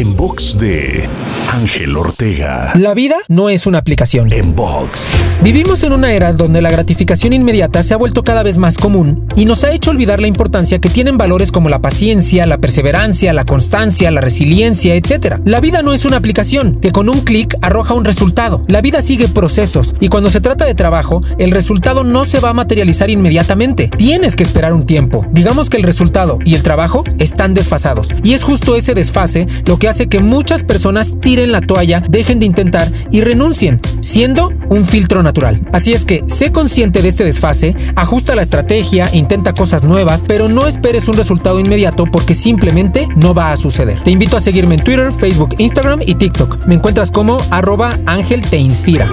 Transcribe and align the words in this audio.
En 0.00 0.16
box 0.16 0.58
de 0.58 1.06
Ángel 1.52 1.94
Ortega. 1.94 2.72
La 2.74 2.94
vida 2.94 3.16
no 3.28 3.50
es 3.50 3.66
una 3.66 3.76
aplicación. 3.76 4.32
En 4.32 4.56
box. 4.56 5.18
Vivimos 5.42 5.82
en 5.82 5.92
una 5.92 6.14
era 6.14 6.32
donde 6.32 6.62
la 6.62 6.70
gratificación 6.70 7.34
inmediata 7.34 7.82
se 7.82 7.92
ha 7.92 7.98
vuelto 7.98 8.24
cada 8.24 8.42
vez 8.42 8.56
más 8.56 8.78
común 8.78 9.26
y 9.36 9.44
nos 9.44 9.62
ha 9.62 9.72
hecho 9.72 9.90
olvidar 9.90 10.18
la 10.18 10.26
importancia 10.26 10.78
que 10.78 10.88
tienen 10.88 11.18
valores 11.18 11.52
como 11.52 11.68
la 11.68 11.80
paciencia, 11.80 12.46
la 12.46 12.56
perseverancia, 12.56 13.34
la 13.34 13.44
constancia, 13.44 14.10
la 14.10 14.22
resiliencia, 14.22 14.94
etc. 14.94 15.36
La 15.44 15.60
vida 15.60 15.82
no 15.82 15.92
es 15.92 16.06
una 16.06 16.16
aplicación 16.16 16.80
que 16.80 16.92
con 16.92 17.10
un 17.10 17.20
clic 17.20 17.58
arroja 17.60 17.92
un 17.92 18.06
resultado. 18.06 18.62
La 18.68 18.80
vida 18.80 19.02
sigue 19.02 19.28
procesos 19.28 19.94
y 20.00 20.08
cuando 20.08 20.30
se 20.30 20.40
trata 20.40 20.64
de 20.64 20.74
trabajo, 20.74 21.20
el 21.36 21.50
resultado 21.50 22.04
no 22.04 22.24
se 22.24 22.40
va 22.40 22.50
a 22.50 22.54
materializar 22.54 23.10
inmediatamente. 23.10 23.88
Tienes 23.88 24.34
que 24.34 24.44
esperar 24.44 24.72
un 24.72 24.86
tiempo. 24.86 25.26
Digamos 25.32 25.68
que 25.68 25.76
el 25.76 25.82
resultado 25.82 26.38
y 26.42 26.54
el 26.54 26.62
trabajo 26.62 27.02
están 27.18 27.52
desfasados 27.52 28.08
y 28.22 28.32
es 28.32 28.44
justo 28.44 28.76
ese 28.76 28.94
desfase 28.94 29.46
lo 29.66 29.78
que 29.78 29.89
hace 29.90 30.08
que 30.08 30.20
muchas 30.20 30.62
personas 30.62 31.14
tiren 31.20 31.52
la 31.52 31.60
toalla, 31.60 32.02
dejen 32.08 32.38
de 32.38 32.46
intentar 32.46 32.90
y 33.10 33.20
renuncien, 33.20 33.80
siendo 34.00 34.52
un 34.68 34.86
filtro 34.86 35.22
natural. 35.22 35.60
Así 35.72 35.92
es 35.92 36.04
que 36.04 36.22
sé 36.26 36.52
consciente 36.52 37.02
de 37.02 37.08
este 37.08 37.24
desfase, 37.24 37.74
ajusta 37.96 38.34
la 38.34 38.42
estrategia, 38.42 39.10
intenta 39.12 39.52
cosas 39.52 39.84
nuevas, 39.84 40.24
pero 40.26 40.48
no 40.48 40.66
esperes 40.66 41.08
un 41.08 41.14
resultado 41.14 41.60
inmediato 41.60 42.04
porque 42.10 42.34
simplemente 42.34 43.08
no 43.16 43.34
va 43.34 43.52
a 43.52 43.56
suceder. 43.56 44.00
Te 44.00 44.10
invito 44.10 44.36
a 44.36 44.40
seguirme 44.40 44.76
en 44.76 44.84
Twitter, 44.84 45.12
Facebook, 45.12 45.54
Instagram 45.58 46.00
y 46.06 46.14
TikTok. 46.14 46.66
Me 46.66 46.76
encuentras 46.76 47.10
como 47.10 47.38
arroba 47.50 47.90
Ángel 48.06 48.42
Te 48.42 48.56
Inspira. 48.56 49.06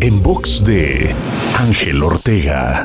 En 0.00 0.22
box 0.22 0.64
de 0.64 1.14
Ángel 1.58 2.02
Ortega. 2.02 2.82